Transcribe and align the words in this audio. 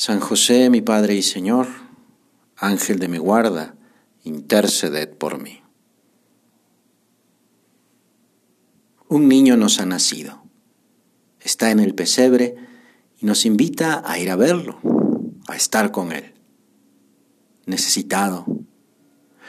San 0.00 0.20
José, 0.20 0.70
mi 0.70 0.80
Padre 0.80 1.16
y 1.16 1.22
Señor, 1.22 1.66
Ángel 2.54 3.00
de 3.00 3.08
mi 3.08 3.18
guarda, 3.18 3.74
interceded 4.22 5.08
por 5.08 5.42
mí. 5.42 5.60
Un 9.08 9.26
niño 9.26 9.56
nos 9.56 9.80
ha 9.80 9.86
nacido, 9.86 10.44
está 11.40 11.72
en 11.72 11.80
el 11.80 11.96
pesebre 11.96 12.54
y 13.18 13.26
nos 13.26 13.44
invita 13.44 14.00
a 14.06 14.20
ir 14.20 14.30
a 14.30 14.36
verlo, 14.36 14.78
a 15.48 15.56
estar 15.56 15.90
con 15.90 16.12
él. 16.12 16.32
Necesitado, 17.66 18.46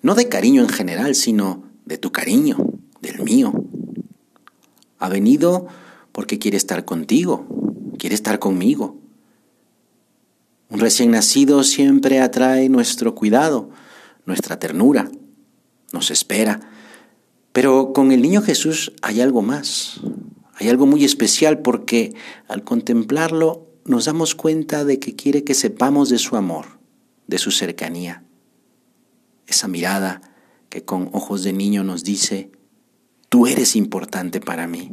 no 0.00 0.14
de 0.14 0.30
cariño 0.30 0.62
en 0.62 0.70
general, 0.70 1.16
sino 1.16 1.64
de 1.84 1.98
tu 1.98 2.12
cariño, 2.12 2.56
del 3.02 3.20
mío. 3.20 3.52
Ha 5.00 5.10
venido 5.10 5.66
porque 6.12 6.38
quiere 6.38 6.56
estar 6.56 6.86
contigo, 6.86 7.46
quiere 7.98 8.14
estar 8.14 8.38
conmigo 8.38 8.99
un 10.70 10.78
recién 10.78 11.10
nacido 11.10 11.64
siempre 11.64 12.20
atrae 12.20 12.68
nuestro 12.68 13.14
cuidado, 13.14 13.70
nuestra 14.24 14.58
ternura, 14.58 15.10
nos 15.92 16.10
espera. 16.10 16.60
Pero 17.52 17.92
con 17.92 18.12
el 18.12 18.22
niño 18.22 18.40
Jesús 18.40 18.92
hay 19.02 19.20
algo 19.20 19.42
más, 19.42 20.00
hay 20.54 20.68
algo 20.68 20.86
muy 20.86 21.04
especial 21.04 21.58
porque 21.58 22.14
al 22.46 22.62
contemplarlo 22.62 23.66
nos 23.84 24.04
damos 24.04 24.36
cuenta 24.36 24.84
de 24.84 25.00
que 25.00 25.16
quiere 25.16 25.42
que 25.42 25.54
sepamos 25.54 26.08
de 26.08 26.18
su 26.18 26.36
amor, 26.36 26.78
de 27.26 27.38
su 27.38 27.50
cercanía. 27.50 28.22
Esa 29.48 29.66
mirada 29.66 30.22
que 30.68 30.84
con 30.84 31.10
ojos 31.12 31.42
de 31.42 31.52
niño 31.52 31.82
nos 31.82 32.04
dice, 32.04 32.52
tú 33.28 33.48
eres 33.48 33.74
importante 33.74 34.40
para 34.40 34.68
mí. 34.68 34.92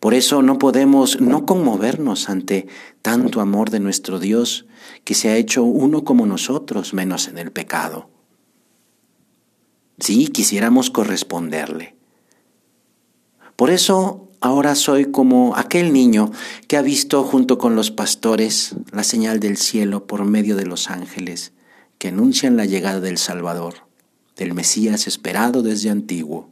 Por 0.00 0.14
eso 0.14 0.42
no 0.42 0.58
podemos 0.58 1.20
no 1.20 1.44
conmovernos 1.44 2.28
ante 2.28 2.68
tanto 3.02 3.40
amor 3.40 3.70
de 3.70 3.80
nuestro 3.80 4.20
Dios 4.20 4.66
que 5.04 5.14
se 5.14 5.28
ha 5.28 5.36
hecho 5.36 5.64
uno 5.64 6.04
como 6.04 6.24
nosotros, 6.24 6.94
menos 6.94 7.26
en 7.26 7.38
el 7.38 7.50
pecado. 7.50 8.08
Sí, 9.98 10.28
quisiéramos 10.28 10.90
corresponderle. 10.90 11.96
Por 13.56 13.70
eso 13.70 14.28
ahora 14.40 14.76
soy 14.76 15.06
como 15.06 15.56
aquel 15.56 15.92
niño 15.92 16.30
que 16.68 16.76
ha 16.76 16.82
visto 16.82 17.24
junto 17.24 17.58
con 17.58 17.74
los 17.74 17.90
pastores 17.90 18.76
la 18.92 19.02
señal 19.02 19.40
del 19.40 19.56
cielo 19.56 20.06
por 20.06 20.24
medio 20.24 20.54
de 20.54 20.66
los 20.66 20.90
ángeles 20.90 21.52
que 21.98 22.08
anuncian 22.08 22.56
la 22.56 22.64
llegada 22.64 23.00
del 23.00 23.18
Salvador, 23.18 23.88
del 24.36 24.54
Mesías 24.54 25.08
esperado 25.08 25.62
desde 25.62 25.90
antiguo. 25.90 26.48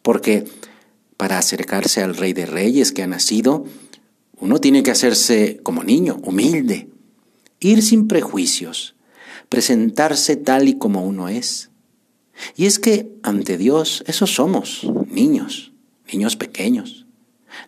Porque 0.00 0.46
para 1.16 1.38
acercarse 1.38 2.02
al 2.02 2.16
Rey 2.16 2.32
de 2.32 2.46
Reyes 2.46 2.92
que 2.92 3.02
ha 3.02 3.06
nacido, 3.06 3.64
uno 4.38 4.60
tiene 4.60 4.82
que 4.82 4.90
hacerse 4.90 5.60
como 5.62 5.84
niño, 5.84 6.20
humilde, 6.22 6.88
ir 7.60 7.82
sin 7.82 8.08
prejuicios, 8.08 8.94
presentarse 9.48 10.36
tal 10.36 10.68
y 10.68 10.76
como 10.76 11.04
uno 11.04 11.28
es. 11.28 11.70
Y 12.56 12.66
es 12.66 12.78
que 12.78 13.12
ante 13.22 13.56
Dios 13.56 14.02
esos 14.06 14.34
somos, 14.34 14.86
niños, 15.08 15.72
niños 16.12 16.36
pequeños, 16.36 17.06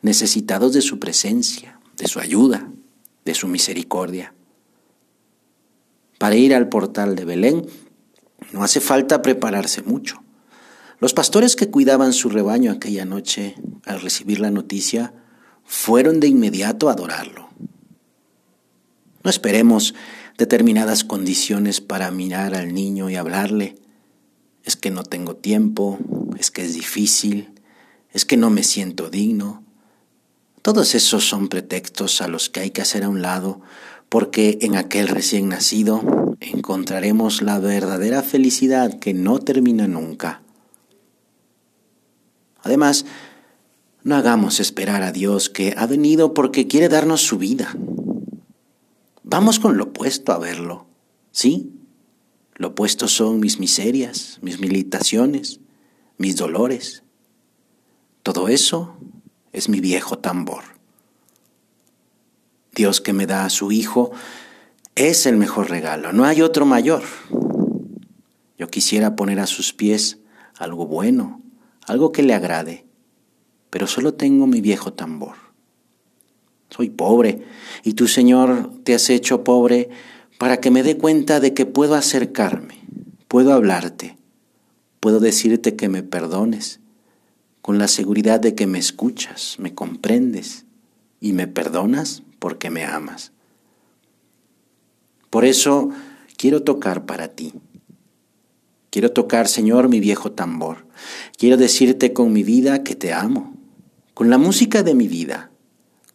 necesitados 0.02 0.72
de 0.72 0.82
su 0.82 0.98
presencia, 0.98 1.80
de 1.96 2.08
su 2.08 2.18
ayuda, 2.18 2.70
de 3.24 3.34
su 3.34 3.48
misericordia. 3.48 4.34
Para 6.18 6.36
ir 6.36 6.54
al 6.54 6.68
portal 6.68 7.14
de 7.14 7.24
Belén 7.24 7.66
no 8.52 8.62
hace 8.62 8.80
falta 8.80 9.22
prepararse 9.22 9.82
mucho. 9.82 10.22
Los 10.98 11.12
pastores 11.12 11.56
que 11.56 11.70
cuidaban 11.70 12.12
su 12.12 12.30
rebaño 12.30 12.72
aquella 12.72 13.04
noche, 13.04 13.54
al 13.84 14.00
recibir 14.00 14.40
la 14.40 14.50
noticia, 14.50 15.12
fueron 15.64 16.20
de 16.20 16.28
inmediato 16.28 16.88
a 16.88 16.92
adorarlo. 16.92 17.50
No 19.22 19.30
esperemos 19.30 19.94
determinadas 20.38 21.04
condiciones 21.04 21.80
para 21.80 22.10
mirar 22.10 22.54
al 22.54 22.72
niño 22.72 23.10
y 23.10 23.16
hablarle. 23.16 23.76
Es 24.64 24.76
que 24.76 24.90
no 24.90 25.02
tengo 25.02 25.36
tiempo, 25.36 25.98
es 26.38 26.50
que 26.50 26.64
es 26.64 26.74
difícil, 26.74 27.50
es 28.12 28.24
que 28.24 28.36
no 28.36 28.50
me 28.50 28.62
siento 28.62 29.10
digno. 29.10 29.64
Todos 30.62 30.94
esos 30.94 31.28
son 31.28 31.48
pretextos 31.48 32.22
a 32.22 32.28
los 32.28 32.48
que 32.48 32.60
hay 32.60 32.70
que 32.70 32.82
hacer 32.82 33.04
a 33.04 33.08
un 33.08 33.20
lado, 33.20 33.60
porque 34.08 34.58
en 34.62 34.76
aquel 34.76 35.08
recién 35.08 35.48
nacido 35.48 36.36
encontraremos 36.40 37.42
la 37.42 37.58
verdadera 37.58 38.22
felicidad 38.22 38.98
que 38.98 39.12
no 39.12 39.38
termina 39.38 39.86
nunca. 39.86 40.42
Además, 42.66 43.06
no 44.02 44.16
hagamos 44.16 44.58
esperar 44.58 45.04
a 45.04 45.12
Dios 45.12 45.48
que 45.48 45.74
ha 45.76 45.86
venido 45.86 46.34
porque 46.34 46.66
quiere 46.66 46.88
darnos 46.88 47.22
su 47.22 47.38
vida. 47.38 47.76
Vamos 49.22 49.60
con 49.60 49.76
lo 49.76 49.84
opuesto 49.84 50.32
a 50.32 50.38
verlo, 50.38 50.88
¿sí? 51.30 51.70
Lo 52.56 52.68
opuesto 52.68 53.06
son 53.06 53.38
mis 53.38 53.60
miserias, 53.60 54.40
mis 54.42 54.58
militaciones, 54.58 55.60
mis 56.18 56.34
dolores. 56.34 57.04
Todo 58.24 58.48
eso 58.48 58.96
es 59.52 59.68
mi 59.68 59.80
viejo 59.80 60.18
tambor. 60.18 60.64
Dios 62.74 63.00
que 63.00 63.12
me 63.12 63.26
da 63.26 63.44
a 63.44 63.50
su 63.50 63.70
Hijo 63.70 64.10
es 64.96 65.26
el 65.26 65.36
mejor 65.36 65.70
regalo, 65.70 66.12
no 66.12 66.24
hay 66.24 66.42
otro 66.42 66.66
mayor. 66.66 67.04
Yo 68.58 68.66
quisiera 68.66 69.14
poner 69.14 69.38
a 69.38 69.46
sus 69.46 69.72
pies 69.72 70.18
algo 70.58 70.88
bueno, 70.88 71.45
algo 71.86 72.12
que 72.12 72.22
le 72.22 72.34
agrade, 72.34 72.84
pero 73.70 73.86
solo 73.86 74.14
tengo 74.14 74.46
mi 74.46 74.60
viejo 74.60 74.92
tambor. 74.92 75.36
Soy 76.70 76.90
pobre 76.90 77.44
y 77.84 77.94
tú, 77.94 78.08
Señor, 78.08 78.72
te 78.82 78.94
has 78.94 79.08
hecho 79.08 79.44
pobre 79.44 79.88
para 80.38 80.60
que 80.60 80.70
me 80.70 80.82
dé 80.82 80.98
cuenta 80.98 81.40
de 81.40 81.54
que 81.54 81.64
puedo 81.64 81.94
acercarme, 81.94 82.80
puedo 83.28 83.52
hablarte, 83.52 84.16
puedo 85.00 85.20
decirte 85.20 85.76
que 85.76 85.88
me 85.88 86.02
perdones, 86.02 86.80
con 87.62 87.78
la 87.78 87.88
seguridad 87.88 88.40
de 88.40 88.54
que 88.54 88.66
me 88.66 88.78
escuchas, 88.78 89.56
me 89.58 89.74
comprendes 89.74 90.66
y 91.20 91.32
me 91.32 91.46
perdonas 91.46 92.22
porque 92.38 92.70
me 92.70 92.84
amas. 92.84 93.32
Por 95.30 95.44
eso 95.44 95.90
quiero 96.36 96.62
tocar 96.62 97.06
para 97.06 97.28
ti 97.28 97.52
Quiero 98.90 99.12
tocar, 99.12 99.48
Señor, 99.48 99.88
mi 99.88 100.00
viejo 100.00 100.32
tambor. 100.32 100.86
Quiero 101.36 101.56
decirte 101.56 102.12
con 102.12 102.32
mi 102.32 102.42
vida 102.42 102.82
que 102.82 102.94
te 102.94 103.12
amo, 103.12 103.54
con 104.14 104.30
la 104.30 104.38
música 104.38 104.82
de 104.82 104.94
mi 104.94 105.08
vida, 105.08 105.50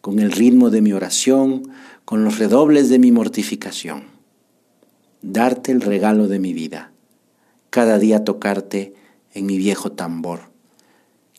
con 0.00 0.18
el 0.18 0.32
ritmo 0.32 0.70
de 0.70 0.82
mi 0.82 0.92
oración, 0.92 1.70
con 2.04 2.24
los 2.24 2.38
redobles 2.38 2.88
de 2.88 2.98
mi 2.98 3.12
mortificación. 3.12 4.04
Darte 5.20 5.70
el 5.70 5.80
regalo 5.80 6.26
de 6.26 6.40
mi 6.40 6.52
vida, 6.52 6.92
cada 7.70 7.98
día 7.98 8.24
tocarte 8.24 8.94
en 9.32 9.46
mi 9.46 9.56
viejo 9.58 9.92
tambor. 9.92 10.50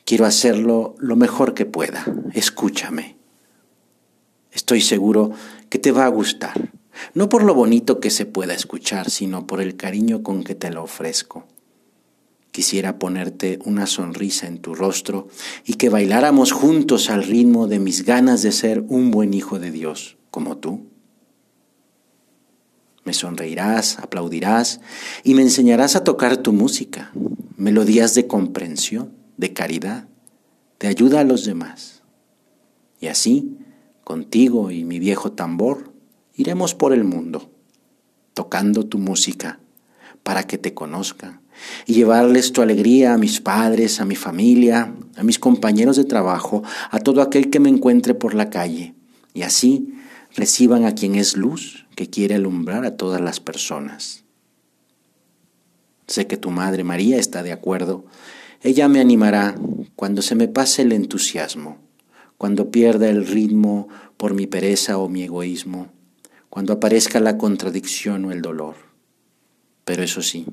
Quiero 0.06 0.26
hacerlo 0.26 0.96
lo 1.00 1.16
mejor 1.16 1.54
que 1.54 1.66
pueda. 1.66 2.06
Escúchame. 2.34 3.18
Estoy 4.52 4.82
seguro 4.82 5.32
que 5.70 5.80
te 5.80 5.92
va 5.92 6.06
a 6.06 6.10
gustar 6.10 6.72
no 7.14 7.30
por 7.30 7.44
lo 7.44 7.54
bonito 7.54 8.00
que 8.00 8.10
se 8.10 8.26
pueda 8.26 8.54
escuchar, 8.54 9.10
sino 9.10 9.48
por 9.48 9.62
el 9.62 9.76
cariño 9.76 10.24
con 10.24 10.44
que 10.44 10.56
te 10.56 10.72
lo 10.72 10.84
ofrezco. 10.84 11.46
Quisiera 12.52 13.00
ponerte 13.00 13.58
una 13.66 13.88
sonrisa 13.88 14.46
en 14.46 14.60
tu 14.60 14.76
rostro 14.76 15.28
y 15.66 15.74
que 15.74 15.90
bailáramos 15.90 16.52
juntos 16.52 17.10
al 17.10 17.24
ritmo 17.24 17.68
de 17.68 17.80
mis 17.80 18.06
ganas 18.06 18.44
de 18.44 18.52
ser 18.52 18.84
un 18.90 19.10
buen 19.10 19.34
hijo 19.34 19.58
de 19.60 19.72
Dios, 19.72 20.18
como 20.30 20.58
tú. 20.58 20.86
Me 23.06 23.14
sonreirás, 23.14 23.98
aplaudirás 24.00 24.82
y 25.24 25.34
me 25.34 25.42
enseñarás 25.42 25.96
a 25.96 26.04
tocar 26.04 26.38
tu 26.38 26.54
música, 26.54 27.12
melodías 27.58 28.14
de 28.14 28.28
comprensión, 28.28 29.14
de 29.38 29.52
caridad, 29.54 30.08
de 30.80 30.88
ayuda 30.88 31.22
a 31.22 31.24
los 31.24 31.46
demás. 31.46 32.04
Y 33.00 33.08
así, 33.08 33.58
contigo 34.04 34.70
y 34.70 34.84
mi 34.84 35.00
viejo 35.00 35.32
tambor, 35.32 35.93
Iremos 36.36 36.74
por 36.74 36.94
el 36.94 37.04
mundo, 37.04 37.52
tocando 38.34 38.86
tu 38.86 38.98
música, 38.98 39.60
para 40.24 40.44
que 40.44 40.58
te 40.58 40.74
conozcan 40.74 41.42
y 41.86 41.94
llevarles 41.94 42.52
tu 42.52 42.62
alegría 42.62 43.14
a 43.14 43.18
mis 43.18 43.40
padres, 43.40 44.00
a 44.00 44.06
mi 44.06 44.16
familia, 44.16 44.94
a 45.16 45.24
mis 45.24 45.38
compañeros 45.38 45.98
de 45.98 46.06
trabajo, 46.06 46.64
a 46.90 47.00
todo 47.00 47.22
aquel 47.22 47.50
que 47.50 47.60
me 47.60 47.70
encuentre 47.70 48.16
por 48.16 48.34
la 48.34 48.50
calle, 48.50 48.96
y 49.34 49.44
así 49.44 49.94
reciban 50.36 50.86
a 50.86 50.96
quien 50.96 51.16
es 51.16 51.38
luz 51.38 51.86
que 51.96 52.10
quiere 52.10 52.36
alumbrar 52.36 52.86
a 52.86 52.98
todas 52.98 53.22
las 53.22 53.40
personas. 53.40 54.24
Sé 56.08 56.28
que 56.28 56.38
tu 56.38 56.50
Madre 56.50 56.84
María 56.84 57.18
está 57.18 57.44
de 57.44 57.52
acuerdo. 57.52 58.06
Ella 58.62 58.88
me 58.88 59.00
animará 59.00 59.56
cuando 59.96 60.22
se 60.22 60.36
me 60.36 60.48
pase 60.48 60.82
el 60.82 60.92
entusiasmo, 60.92 61.78
cuando 62.38 62.72
pierda 62.72 63.10
el 63.10 63.26
ritmo 63.26 63.88
por 64.18 64.34
mi 64.34 64.48
pereza 64.48 64.98
o 64.98 65.08
mi 65.08 65.24
egoísmo, 65.24 65.90
cuando 66.54 66.74
aparezca 66.74 67.20
la 67.20 67.40
contradicción 67.40 68.26
o 68.26 68.32
el 68.32 68.44
dolor. 68.44 68.76
Pero 69.86 70.04
eso 70.04 70.22
sí, 70.22 70.46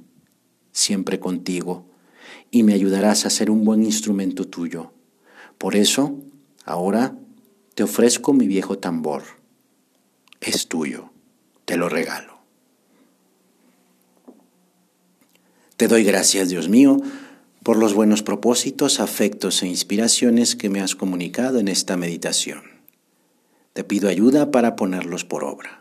siempre 0.72 1.20
contigo, 1.20 1.84
y 2.50 2.62
me 2.62 2.72
ayudarás 2.72 3.26
a 3.26 3.30
ser 3.30 3.50
un 3.50 3.66
buen 3.66 3.84
instrumento 3.84 4.46
tuyo. 4.46 4.94
Por 5.58 5.76
eso, 5.76 6.18
ahora 6.64 7.18
te 7.74 7.82
ofrezco 7.82 8.32
mi 8.32 8.46
viejo 8.46 8.78
tambor. 8.78 9.24
Es 10.40 10.68
tuyo, 10.68 11.10
te 11.66 11.76
lo 11.76 11.90
regalo. 11.90 12.38
Te 15.76 15.86
doy 15.86 16.02
gracias, 16.02 16.48
Dios 16.48 16.70
mío, 16.70 16.96
por 17.62 17.76
los 17.76 17.92
buenos 17.92 18.22
propósitos, 18.22 19.00
afectos 19.00 19.62
e 19.62 19.66
inspiraciones 19.66 20.56
que 20.56 20.70
me 20.70 20.80
has 20.80 20.94
comunicado 20.94 21.58
en 21.58 21.68
esta 21.68 21.98
meditación. 21.98 22.62
Te 23.74 23.84
pido 23.84 24.08
ayuda 24.08 24.50
para 24.50 24.76
ponerlos 24.76 25.26
por 25.26 25.44
obra. 25.44 25.80